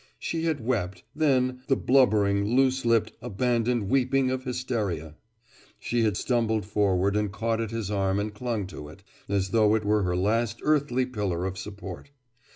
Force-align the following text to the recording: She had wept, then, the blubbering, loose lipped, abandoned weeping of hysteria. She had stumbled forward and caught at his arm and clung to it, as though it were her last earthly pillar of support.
She 0.17 0.45
had 0.45 0.65
wept, 0.65 1.03
then, 1.15 1.59
the 1.67 1.75
blubbering, 1.75 2.55
loose 2.55 2.85
lipped, 2.85 3.11
abandoned 3.21 3.87
weeping 3.87 4.31
of 4.31 4.45
hysteria. 4.45 5.13
She 5.77 6.01
had 6.01 6.17
stumbled 6.17 6.65
forward 6.65 7.15
and 7.15 7.31
caught 7.31 7.61
at 7.61 7.69
his 7.69 7.91
arm 7.91 8.17
and 8.19 8.33
clung 8.33 8.65
to 8.65 8.89
it, 8.89 9.03
as 9.29 9.49
though 9.49 9.75
it 9.75 9.85
were 9.85 10.01
her 10.01 10.15
last 10.15 10.59
earthly 10.63 11.05
pillar 11.05 11.45
of 11.45 11.55
support. 11.55 12.09